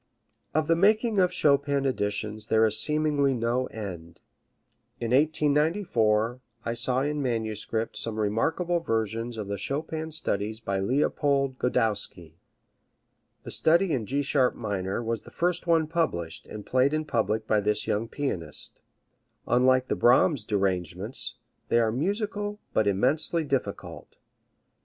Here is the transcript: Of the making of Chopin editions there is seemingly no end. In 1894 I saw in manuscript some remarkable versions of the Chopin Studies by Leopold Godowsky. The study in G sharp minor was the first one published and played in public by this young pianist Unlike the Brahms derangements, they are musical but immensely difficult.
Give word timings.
Of 0.55 0.65
the 0.67 0.75
making 0.75 1.19
of 1.19 1.31
Chopin 1.31 1.85
editions 1.85 2.47
there 2.47 2.65
is 2.65 2.79
seemingly 2.79 3.35
no 3.35 3.67
end. 3.67 4.19
In 4.99 5.11
1894 5.11 6.41
I 6.65 6.73
saw 6.73 7.01
in 7.03 7.21
manuscript 7.21 7.95
some 7.95 8.17
remarkable 8.19 8.79
versions 8.79 9.37
of 9.37 9.47
the 9.47 9.59
Chopin 9.59 10.09
Studies 10.09 10.59
by 10.59 10.79
Leopold 10.79 11.59
Godowsky. 11.59 12.33
The 13.43 13.51
study 13.51 13.91
in 13.93 14.07
G 14.07 14.23
sharp 14.23 14.55
minor 14.55 15.03
was 15.03 15.21
the 15.21 15.29
first 15.29 15.67
one 15.67 15.85
published 15.85 16.47
and 16.47 16.65
played 16.65 16.95
in 16.95 17.05
public 17.05 17.45
by 17.45 17.59
this 17.59 17.85
young 17.85 18.07
pianist 18.07 18.81
Unlike 19.47 19.87
the 19.87 19.95
Brahms 19.95 20.43
derangements, 20.43 21.35
they 21.69 21.79
are 21.79 21.91
musical 21.91 22.59
but 22.73 22.87
immensely 22.87 23.43
difficult. 23.43 24.17